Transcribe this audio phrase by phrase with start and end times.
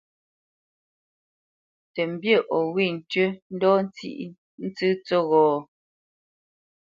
[1.93, 4.19] Tə mbî o wê tʉ́ ndɔ́ sǐʼ
[4.65, 5.47] ntsə́ tsə́ghō?